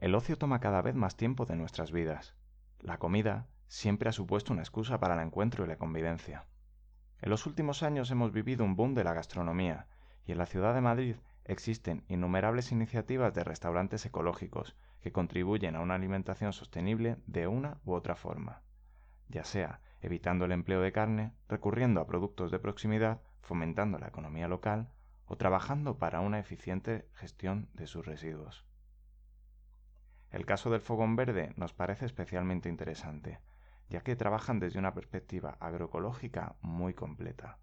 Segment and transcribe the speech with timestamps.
[0.00, 2.36] El ocio toma cada vez más tiempo de nuestras vidas.
[2.78, 6.46] La comida siempre ha supuesto una excusa para el encuentro y la convivencia.
[7.20, 9.88] En los últimos años hemos vivido un boom de la gastronomía
[10.24, 15.80] y en la ciudad de Madrid existen innumerables iniciativas de restaurantes ecológicos que contribuyen a
[15.80, 18.62] una alimentación sostenible de una u otra forma,
[19.26, 24.46] ya sea evitando el empleo de carne, recurriendo a productos de proximidad, fomentando la economía
[24.46, 24.92] local
[25.26, 28.67] o trabajando para una eficiente gestión de sus residuos.
[30.30, 33.40] El caso del fogón verde nos parece especialmente interesante,
[33.88, 37.58] ya que trabajan desde una perspectiva agroecológica muy completa.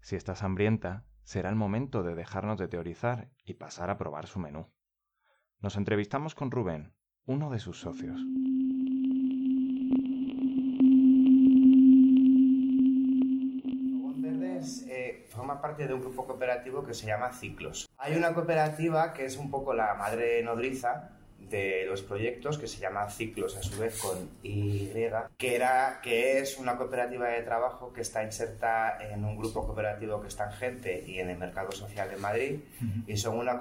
[0.00, 4.38] Si estás hambrienta, será el momento de dejarnos de teorizar y pasar a probar su
[4.38, 4.70] menú.
[5.60, 6.94] Nos entrevistamos con Rubén,
[7.26, 8.20] uno de sus socios.
[14.88, 17.88] Eh, forma parte de un grupo cooperativo que se llama Ciclos.
[17.96, 22.78] Hay una cooperativa que es un poco la madre nodriza de los proyectos que se
[22.78, 24.88] llama Ciclos a su vez con Y,
[25.38, 30.20] que, era, que es una cooperativa de trabajo que está inserta en un grupo cooperativo
[30.20, 32.60] que está en Gente y en el Mercado Social de Madrid
[33.06, 33.60] y son una,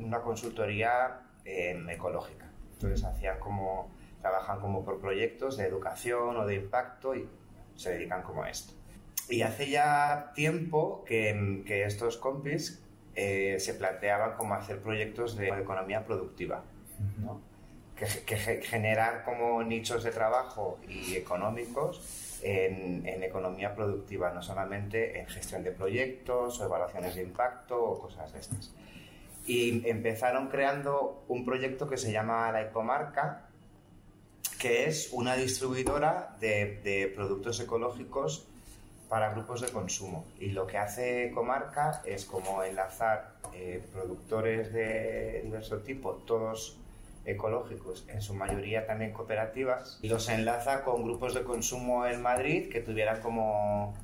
[0.00, 2.46] una consultoría em, ecológica.
[2.72, 7.28] Entonces hacían como, trabajan como por proyectos de educación o de impacto y
[7.76, 8.72] se dedican como a esto.
[9.28, 12.82] Y hace ya tiempo que, que estos compis
[13.14, 16.64] eh, se planteaban como hacer proyectos de economía productiva
[18.26, 25.62] que, generar como nichos de trabajo y económicos en, economía productiva, no solamente en gestión
[25.62, 28.72] de proyectos o evaluaciones de impacto o cosas de estas.
[29.46, 33.48] Y empezaron creando un proyecto que se llama La Ecomarca,
[34.58, 38.46] que es una distribuidora de, productos ecológicos
[39.08, 40.24] para grupos de consumo.
[40.38, 46.79] Y lo que hace Ecomarca es como enlazar eh, productores de diverso tipo, todos
[47.24, 52.70] ecológicos, en su mayoría también cooperativas, y los enlaza con grupos de consumo en Madrid
[52.70, 53.94] que tuvieran como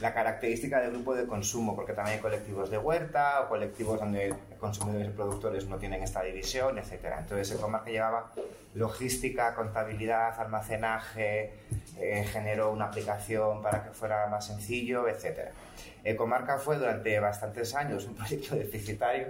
[0.00, 4.34] la característica del grupo de consumo, porque también hay colectivos de huerta o colectivos donde
[4.58, 7.14] consumidores y productores no tienen esta división, etc.
[7.18, 8.32] Entonces, Ecomarca llevaba
[8.74, 11.52] logística, contabilidad, almacenaje,
[11.98, 15.50] eh, generó una aplicación para que fuera más sencillo, etc.
[16.02, 19.28] Ecomarca fue durante bastantes años un proyecto deficitario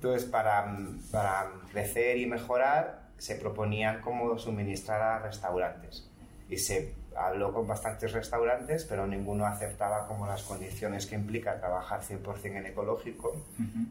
[0.00, 0.78] entonces, para,
[1.12, 6.08] para crecer y mejorar, se proponían cómo suministrar a restaurantes.
[6.48, 12.00] Y se habló con bastantes restaurantes, pero ninguno aceptaba como las condiciones que implica trabajar
[12.00, 13.44] 100% en ecológico,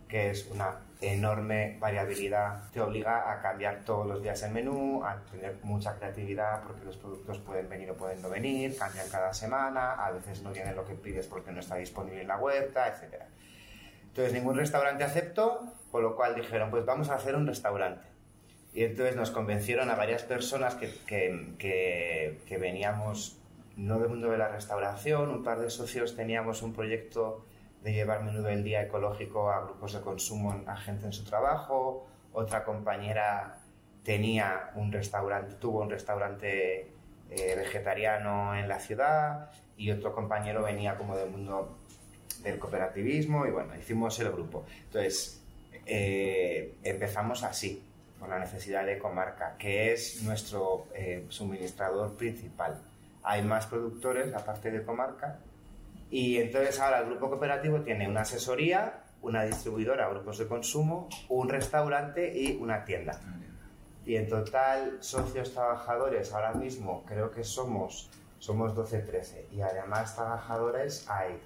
[0.07, 2.71] que es una enorme variabilidad.
[2.71, 6.97] Te obliga a cambiar todos los días el menú, a tener mucha creatividad porque los
[6.97, 10.85] productos pueden venir o pueden no venir, cambian cada semana, a veces no tienen lo
[10.85, 13.25] que pides porque no está disponible en la huerta, etc.
[14.19, 15.61] Entonces ningún restaurante aceptó
[15.93, 18.05] con lo cual dijeron, pues vamos a hacer un restaurante.
[18.73, 23.39] Y entonces nos convencieron a varias personas que, que, veníamos
[23.77, 27.45] no del mundo de la restauración, un par de socios teníamos un proyecto
[27.81, 32.05] de llevar menú del día ecológico a grupos de consumo, a gente en su trabajo,
[32.33, 33.59] otra compañera
[34.03, 36.91] tenía un restaurante, tuvo un restaurante
[37.29, 41.78] eh, vegetariano en la ciudad y otro compañero venía como del mundo
[42.43, 44.65] del cooperativismo y bueno, hicimos el grupo.
[44.85, 45.41] Entonces,
[45.85, 47.83] eh, empezamos así,
[48.19, 52.79] con la necesidad de comarca, que es nuestro eh, suministrador principal.
[53.23, 55.39] Hay más productores aparte de comarca
[56.11, 61.49] y entonces ahora el grupo cooperativo tiene una asesoría, una distribuidora, grupos de consumo, un
[61.49, 63.19] restaurante y una tienda.
[64.05, 71.05] Y en total, socios trabajadores, ahora mismo creo que somos, somos 12-13 y además trabajadores
[71.09, 71.39] hay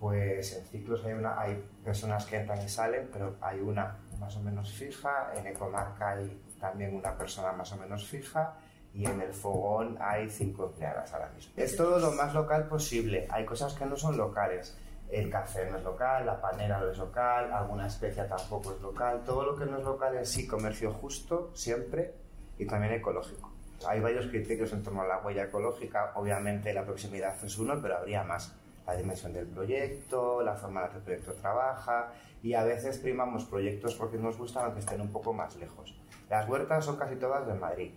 [0.00, 4.34] pues en ciclos hay, una, hay personas que entran y salen, pero hay una más
[4.34, 8.54] o menos fija, en Ecomarca hay también una persona más o menos fija
[8.94, 11.52] y en el fogón hay cinco empleadas ahora mismo.
[11.54, 14.76] Es todo lo más local posible, hay cosas que no son locales.
[15.10, 19.22] El café no es local, la panera no es local, alguna especia tampoco es local.
[19.26, 22.14] Todo lo que no es local es sí comercio justo, siempre,
[22.56, 23.52] y también ecológico.
[23.88, 26.12] Hay varios criterios en torno a la huella ecológica.
[26.14, 28.54] Obviamente la proximidad es uno, pero habría más
[28.90, 32.98] la dimensión del proyecto, la forma en la que el proyecto trabaja y a veces
[32.98, 35.96] primamos proyectos porque nos gustan aunque estén un poco más lejos.
[36.28, 37.92] Las huertas son casi todas de Madrid.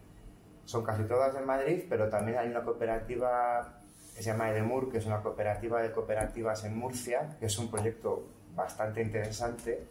[0.66, 3.82] Son casi todas de Madrid, pero también hay una cooperativa
[4.16, 7.72] que se llama Edemur, que es una cooperativa de cooperativas en Murcia, que es un
[7.72, 9.88] proyecto bastante interesante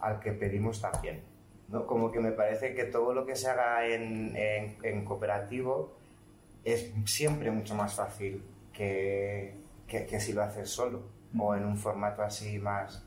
[0.00, 1.22] al que pedimos también.
[1.68, 1.84] ¿no?
[1.84, 5.96] Como que me parece que todo lo que se haga en, en, en cooperativo
[6.64, 8.42] es siempre mucho más fácil
[8.72, 9.57] que,
[9.88, 11.02] que, si lo haces solo
[11.36, 13.04] o en un formato así más,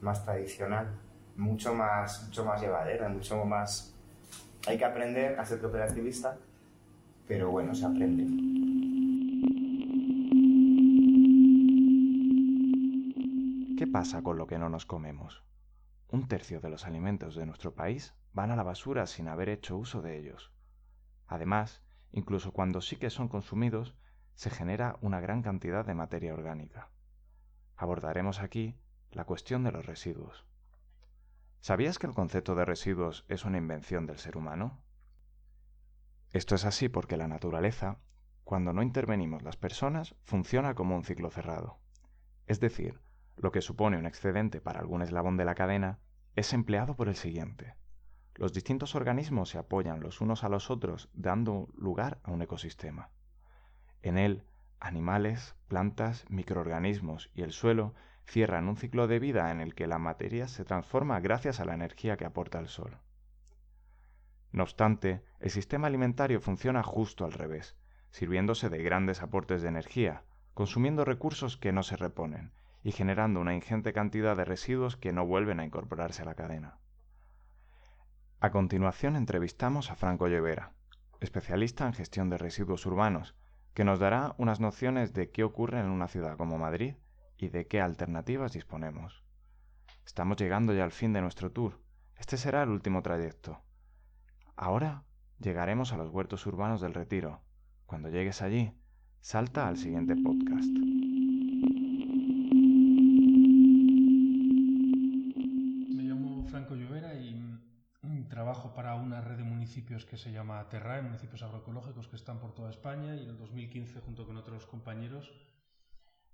[0.00, 1.00] más tradicional,
[1.36, 3.92] mucho más, mucho más llevadero, mucho más
[4.66, 6.36] Hay que aprender a ser cooperativista,
[7.28, 8.26] pero bueno, se aprende.
[13.78, 15.44] ¿Qué pasa con lo que no nos comemos?
[16.08, 19.76] Un tercio de los alimentos de nuestro país van a la basura sin haber hecho
[19.76, 20.50] uso de ellos.
[21.28, 23.94] Además, incluso cuando sí que son consumidos,
[24.36, 26.90] se genera una gran cantidad de materia orgánica.
[27.74, 28.78] Abordaremos aquí
[29.10, 30.46] la cuestión de los residuos.
[31.60, 34.84] ¿Sabías que el concepto de residuos es una invención del ser humano?
[36.32, 37.98] Esto es así porque la naturaleza,
[38.44, 41.78] cuando no intervenimos las personas, funciona como un ciclo cerrado.
[42.46, 43.00] Es decir,
[43.36, 45.98] lo que supone un excedente para algún eslabón de la cadena
[46.34, 47.74] es empleado por el siguiente.
[48.34, 53.10] Los distintos organismos se apoyan los unos a los otros dando lugar a un ecosistema.
[54.06, 54.44] En él,
[54.78, 57.92] animales, plantas, microorganismos y el suelo
[58.24, 61.74] cierran un ciclo de vida en el que la materia se transforma gracias a la
[61.74, 62.98] energía que aporta el sol.
[64.52, 67.76] No obstante, el sistema alimentario funciona justo al revés,
[68.10, 70.22] sirviéndose de grandes aportes de energía,
[70.54, 72.52] consumiendo recursos que no se reponen
[72.84, 76.78] y generando una ingente cantidad de residuos que no vuelven a incorporarse a la cadena.
[78.38, 80.74] A continuación entrevistamos a Franco Llevera,
[81.18, 83.34] especialista en gestión de residuos urbanos,
[83.76, 86.94] que nos dará unas nociones de qué ocurre en una ciudad como Madrid
[87.36, 89.22] y de qué alternativas disponemos.
[90.06, 91.78] Estamos llegando ya al fin de nuestro tour.
[92.14, 93.60] Este será el último trayecto.
[94.56, 95.04] Ahora
[95.38, 97.42] llegaremos a los huertos urbanos del Retiro.
[97.84, 98.72] Cuando llegues allí,
[99.20, 100.95] salta al siguiente podcast.
[109.76, 113.36] Municipios que se llama Terrae, municipios agroecológicos que están por toda España y en el
[113.36, 115.30] 2015 junto con otros compañeros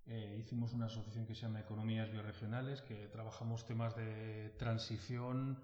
[0.06, 5.58] eh, hicimos una asociación que se llama Economías Bioregionales, que trabajamos temas de transición,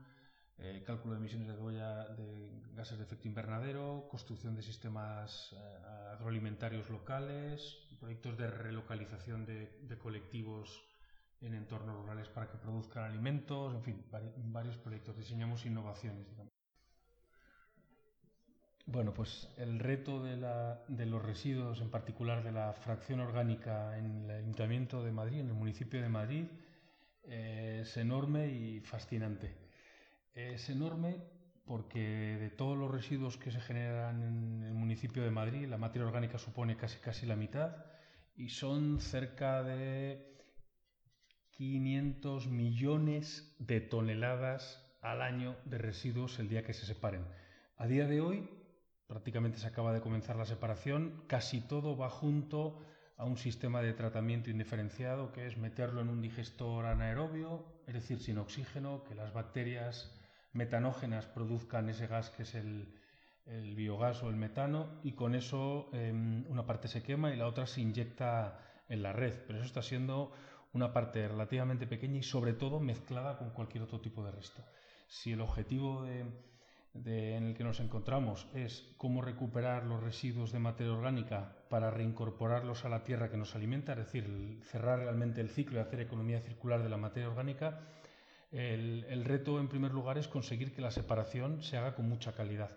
[0.58, 7.78] eh, cálculo de emisiones de, gases de efecto invernadero, construcción de sistemas eh, agroalimentarios locales,
[8.00, 10.84] proyectos de relocalización de, de, colectivos
[11.40, 14.04] en entornos rurales para que produzcan alimentos, en fin,
[14.50, 15.16] varios proyectos.
[15.16, 16.57] Diseñamos innovaciones, digamos.
[18.90, 24.30] Bueno, pues el reto de, los residuos, en particular de la fracción orgánica en el
[24.30, 26.46] Ayuntamiento de Madrid, en el municipio de Madrid,
[27.24, 29.54] eh, es enorme y fascinante.
[30.32, 31.18] Es enorme
[31.66, 36.08] porque de todos los residuos que se generan en el municipio de Madrid, la materia
[36.08, 37.76] orgánica supone casi casi la mitad
[38.36, 40.34] y son cerca de
[41.50, 47.26] 500 millones de toneladas al año de residuos el día que se separen.
[47.76, 48.57] A día de hoy,
[49.08, 52.78] prácticamente se acaba de comenzar la separación, casi todo va junto
[53.16, 58.20] a un sistema de tratamiento indiferenciado que es meterlo en un digestor anaerobio, es decir,
[58.20, 60.14] sin oxígeno, que las bacterias
[60.52, 62.94] metanógenas produzcan ese gas que es el,
[63.74, 67.66] biogás o el metano y con eso em, una parte se quema y la otra
[67.66, 69.34] se inyecta en la red.
[69.46, 70.32] Pero eso está siendo
[70.74, 74.62] una parte relativamente pequeña y sobre todo mezclada con cualquier otro tipo de resto.
[75.06, 76.26] Si el objetivo de
[77.06, 82.84] en el que nos encontramos es cómo recuperar los residuos de materia orgánica para reincorporarlos
[82.84, 86.40] a la tierra que nos alimenta, es decir, cerrar realmente el ciclo y hacer economía
[86.40, 87.80] circular de la materia orgánica,
[88.50, 92.70] el, reto en primer lugar es conseguir que la separación se haga con mucha calidad.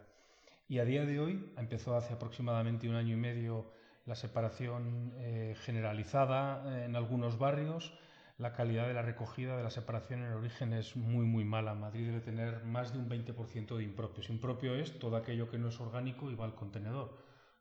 [0.68, 3.72] Y a día de hoy, empezó hace aproximadamente un año y medio
[4.06, 7.94] la separación eh, generalizada en algunos barrios,
[8.42, 11.76] la calidad de la recogida de la separación en origen es muy muy mala.
[11.76, 14.32] Madrid debe tener más de un 20% de impropios.
[14.32, 17.16] Impropio es todo aquello que no es orgánico y va al contenedor.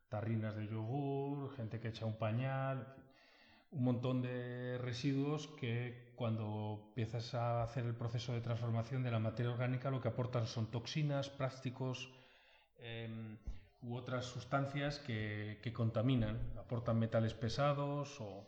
[0.09, 2.95] Tarrinas de yogur, gente que echa un pañal,
[3.73, 9.19] un montón de residuos que cuando empiezas a hacer el proceso de transformación de la
[9.19, 12.11] materia orgánica lo que aportan son toxinas, plásticos
[12.79, 13.37] eh,
[13.83, 18.47] u otras sustancias que, que contaminan, aportan metales pesados o,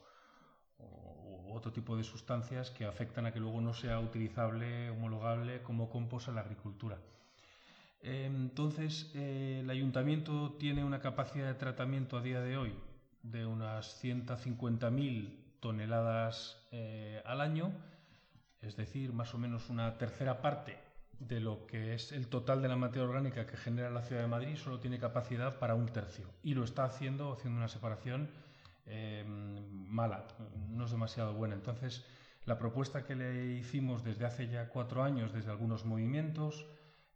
[1.52, 6.28] otro tipo de sustancias que afectan a que luego no sea utilizable, homologable como compost
[6.28, 6.98] en la agricultura.
[8.02, 12.74] Entonces, eh, el ayuntamiento tiene una capacidad de tratamiento a día de hoy
[13.22, 17.72] de unas 150.000 toneladas eh, al año,
[18.60, 20.76] es decir, más o menos una tercera parte
[21.20, 24.28] de lo que es el total de la materia orgánica que genera la ciudad de
[24.28, 26.26] Madrid, solo tiene capacidad para un tercio.
[26.42, 28.28] Y lo está haciendo, haciendo una separación
[28.86, 30.26] eh, mala,
[30.68, 31.54] no es demasiado buena.
[31.54, 32.04] Entonces,
[32.44, 36.66] la propuesta que le hicimos desde hace ya cuatro años, desde algunos movimientos,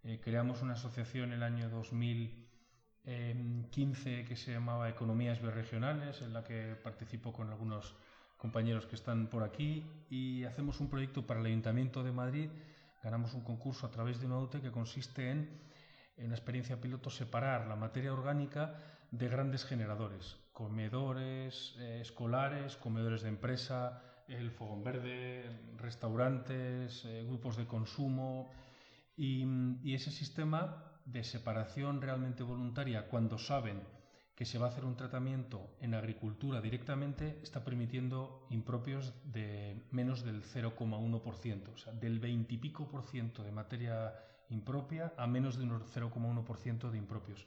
[0.05, 6.45] eh, creamos una asociación en el año 2015 que se llamaba Economías Bioregionales, en la
[6.45, 7.97] que participo con algunos
[8.37, 12.51] compañeros que están por aquí y hacemos un proyecto para el Ayuntamiento de Madrid.
[13.03, 15.67] Ganamos un concurso a través de una UTE que consiste en
[16.17, 18.75] en una experiencia piloto, separar la materia orgánica
[19.11, 25.45] de grandes generadores, comedores eh, escolares, comedores de empresa, el fogón verde,
[25.77, 28.51] restaurantes, eh, grupos de consumo
[29.19, 29.45] y,
[29.83, 33.83] y ese sistema de separación realmente voluntaria cuando saben
[34.35, 40.25] que se va a hacer un tratamiento en agricultura directamente está permitiendo impropios de menos
[40.25, 44.15] del 0,1%, o sea, del 20 y pico por ciento de materia
[44.49, 47.47] impropia a menos de un 0,1% de impropios.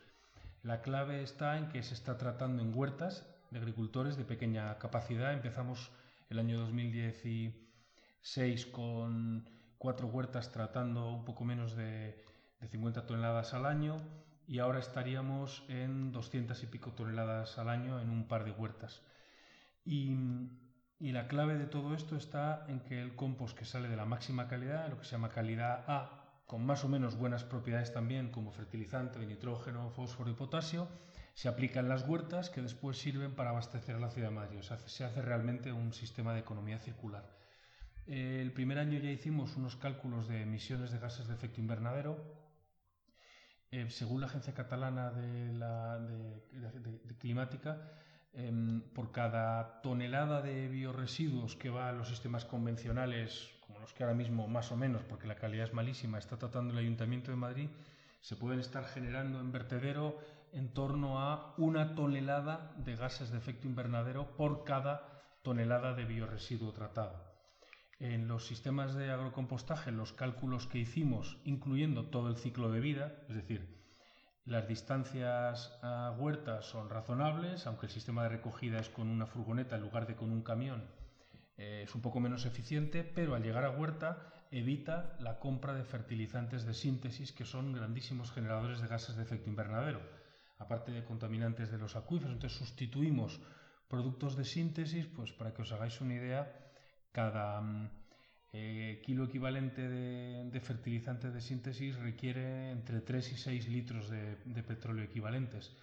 [0.62, 5.32] La clave está en que se está tratando en huertas de agricultores de pequeña capacidad.
[5.32, 5.89] Empezamos
[6.30, 12.22] el año 2016 con cuatro huertas tratando un poco menos de,
[12.60, 14.01] de 50 toneladas al año
[14.48, 19.01] y ahora estaríamos en 200 y pico toneladas al año en un par de huertas.
[19.86, 20.13] Y,
[21.00, 24.06] y, la clave de todo esto está en que el compost que sale de la
[24.06, 26.18] máxima calidad, lo que se llama calidad A,
[26.50, 30.88] con más o menos buenas propiedades también como fertilizante de nitrógeno, fósforo y potasio,
[31.36, 34.58] se aplica en las huertas que después sirven para abastecer a la ciudad de Madrid.
[34.58, 37.24] O sea, se hace realmente un sistema de economía circular.
[38.08, 42.18] El primer año ya hicimos unos cálculos de emisiones de gases de efecto invernadero.
[43.70, 47.79] Eh, según la Agencia Catalana de, la, de Climática,
[48.34, 53.50] Em, por cada tonelada de bioresiduos que va a los sistemas convencionales,
[53.93, 57.31] que ahora mismo más o menos, porque la calidad es malísima, está tratando el Ayuntamiento
[57.31, 57.69] de Madrid,
[58.22, 60.17] se pueden estar generando en vertedero
[60.51, 66.74] en torno a una tonelada de gases de efecto invernadero por cada tonelada de bioresiduo
[66.74, 67.24] tratado.
[68.00, 73.24] En los sistemas de agrocompostaje, los cálculos que hicimos, incluyendo todo el ciclo de vida,
[73.27, 73.79] es decir,
[74.46, 79.75] las distancias a huertas son razonables, aunque el sistema de recogida es con una furgoneta
[79.75, 80.88] en lugar de con un camión.
[81.60, 85.84] Eh, es un poco menos eficiente, pero al llegar a huerta evita la compra de
[85.84, 90.01] fertilizantes de síntesis que son grandísimos generadores de gases de efecto invernadero,
[90.58, 92.34] aparte de contaminantes de los acuíferos.
[92.34, 93.42] Entonces sustituimos
[93.89, 96.48] productos de síntesis, pues para que os hagáis una idea,
[97.12, 97.89] cada mm,
[98.54, 105.04] eh, kilo equivalente de, fertilizante de síntesis requiere entre 3 y 6 litros de, petróleo
[105.04, 105.75] equivalentes,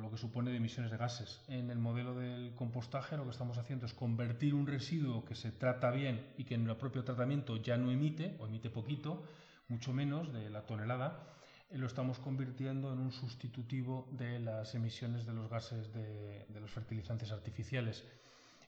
[0.00, 1.40] lo que supone de emisiones de gases.
[1.48, 5.52] En el modelo del compostaje lo que estamos haciendo es convertir un residuo que se
[5.52, 9.22] trata bien y que en el propio tratamiento ya no emite, o emite poquito,
[9.68, 11.36] mucho menos de la tonelada,
[11.70, 16.70] eh, lo estamos convirtiendo en un sustitutivo de las emisiones de los gases de los
[16.70, 18.04] fertilizantes artificiales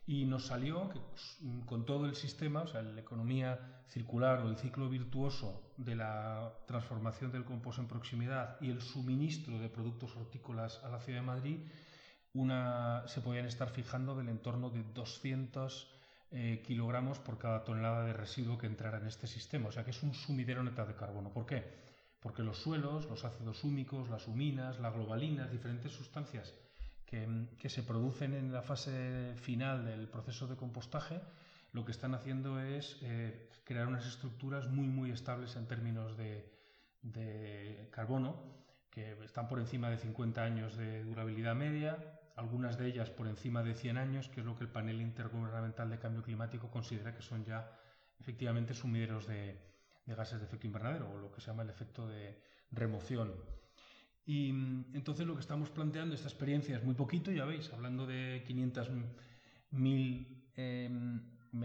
[0.06, 1.00] y nos salió que
[1.64, 6.52] con todo el sistema, o sea, la economía circular o el ciclo virtuoso de la
[6.66, 11.26] transformación del compost en proximidad y el suministro de productos hortícolas a la ciudad de
[11.26, 11.58] Madrid,
[12.34, 15.90] una, se podían estar fijando del entorno de 200
[16.32, 19.68] eh, kilogramos por cada tonelada de residuo que entrara en este sistema.
[19.68, 21.32] O sea que es un sumidero neto de carbono.
[21.32, 21.62] ¿Por qué?
[22.20, 26.52] Porque los suelos, los ácidos húmicos, las huminas, la globalina, diferentes sustancias
[27.58, 31.20] que, se producen en la fase final del proceso de compostaje,
[31.72, 36.52] lo que están haciendo es eh, crear unas estructuras muy, muy estables en términos de,
[37.90, 38.36] carbono,
[38.90, 41.98] que están por encima de 50 años de durabilidad media,
[42.36, 45.90] algunas de ellas por encima de 100 años, que es lo que el panel intergubernamental
[45.90, 47.70] de cambio climático considera que son ya
[48.18, 49.58] efectivamente sumideros de,
[50.06, 52.40] de gases de efecto invernadero, o lo que se llama el efecto de
[52.70, 53.32] remoción.
[54.26, 58.06] Y mm, entonces lo que estamos planteando, esta experiencia es muy poquito, ya veis, hablando
[58.06, 58.90] de 500
[59.70, 61.20] mil, em,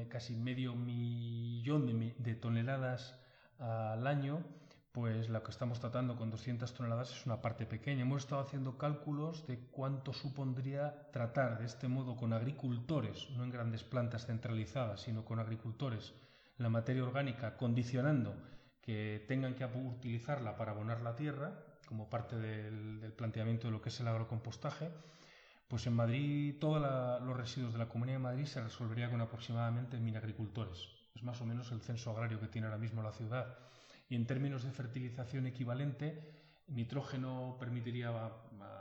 [0.10, 3.18] casi medio millón de, toneladas
[3.58, 4.44] al año,
[4.92, 8.01] pues lo que estamos tratando con 200 toneladas es una parte pequeña.
[8.01, 13.51] Hemos estado haciendo cálculos de cuánto supondría tratar de este modo con agricultores, no en
[13.51, 16.13] grandes plantas centralizadas, sino con agricultores,
[16.58, 18.36] la materia orgánica, condicionando
[18.82, 21.54] que tengan que utilizarla para abonar la tierra,
[21.89, 24.91] como parte del, planteamiento de lo que es el agrocompostaje,
[25.67, 26.79] pues en Madrid todos
[27.24, 30.88] los residuos de la Comunidad de Madrid se resolvería con aproximadamente mil agricultores.
[31.15, 33.58] Es más o menos el censo agrario que tiene ahora mismo la ciudad.
[34.08, 36.31] Y en términos de fertilización equivalente,
[36.67, 38.10] nitrógeno permitiría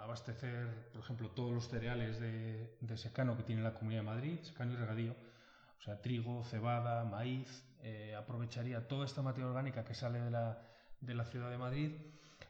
[0.02, 4.74] abastecer, por ejemplo, todos los cereales de, secano que tiene la Comunidad de Madrid, secano
[4.74, 5.16] y regadío,
[5.78, 10.60] o sea, trigo, cebada, maíz, eh, aprovecharía toda esta materia orgánica que sale de la,
[11.00, 11.92] de la ciudad de Madrid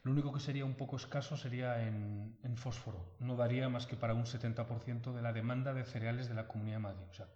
[0.03, 3.15] lo único que sería un poco escaso sería en, fósforo.
[3.19, 6.77] No daría más que para un 70% de la demanda de cereales de la Comunidad
[6.77, 7.05] de Madrid.
[7.09, 7.27] O sea,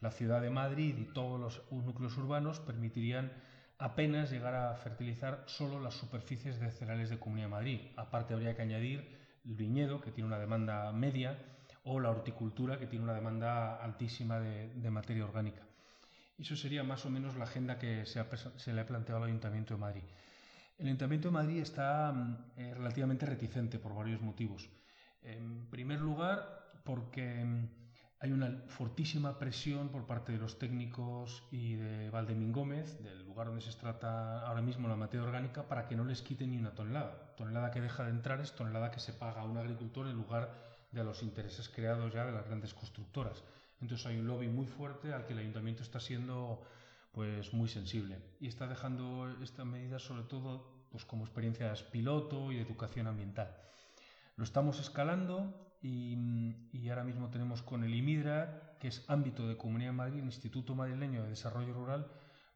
[0.00, 3.32] la ciudad de Madrid y todos los núcleos urbanos permitirían
[3.78, 7.80] apenas llegar a fertilizar solo las superficies de cereales de Comunidad de Madrid.
[7.96, 11.38] Aparte habría que añadir el viñedo, que tiene una demanda media,
[11.84, 15.62] o la horticultura, que tiene una demanda altísima de, materia orgánica.
[16.38, 18.24] Eso sería más o menos la agenda que se,
[18.56, 20.02] se le ha planteado al Ayuntamiento de Madrid.
[20.76, 24.68] El Ayuntamiento de Madrid está mm, eh, relativamente reticente por varios motivos.
[25.22, 27.68] En primer lugar, porque mm,
[28.20, 33.46] hay una fortísima presión por parte de los técnicos y de Valdemín Gómez, del lugar
[33.46, 36.74] donde se trata ahora mismo la materia orgánica, para que no les quiten ni una
[36.74, 37.34] tonelada.
[37.36, 40.50] Tonelada que deja de entrar es tonelada que se paga a un agricultor en lugar
[40.90, 43.44] de los intereses creados ya de las grandes constructoras.
[43.80, 46.62] Entonces hay un lobby muy fuerte al que el ayuntamiento está siendo
[47.14, 52.56] pues muy sensible y está dejando esta medida sobre todo pues como experiencias piloto y
[52.56, 53.56] de educación ambiental.
[54.36, 59.90] Lo estamos escalando y, ahora mismo tenemos con el IMIDRA, que es ámbito de Comunidad
[59.90, 62.06] de Madrid, Instituto Madrileño de Desarrollo Rural,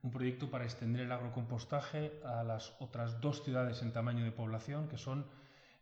[0.02, 4.88] un proyecto para extender el agrocompostaje a las otras dos ciudades en tamaño de población,
[4.88, 5.26] que son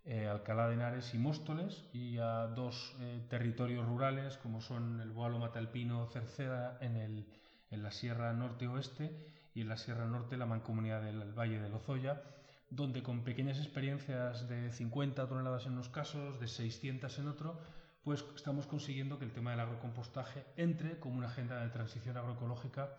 [0.04, 5.10] eh, Alcalá de Henares y Móstoles, y a dos eh, territorios rurales, como son el
[5.10, 7.26] Boalo Matalpino Cerceda en el
[7.70, 12.22] en la Sierra Norte-Oeste y en la Sierra Norte la Mancomunidad del Valle de Lozoya,
[12.70, 17.60] donde con pequeñas experiencias de 50 toneladas en unos casos, de 600 en otro,
[18.02, 22.96] pues estamos consiguiendo que el tema del agrocompostaje entre como una agenda de transición agroecológica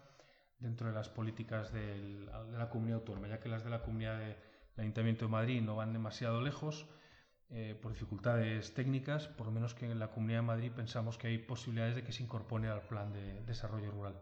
[0.59, 4.35] dentro de las políticas de la comunidad autónoma, ya que las de la comunidad del
[4.77, 6.87] Ayuntamiento de Madrid no van demasiado lejos
[7.49, 11.27] eh, por dificultades técnicas, por lo menos que en la comunidad de Madrid pensamos que
[11.27, 14.19] hay posibilidades de que se incorpore al plan de desarrollo rural.